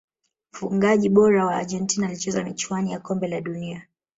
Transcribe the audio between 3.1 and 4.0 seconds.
la dunia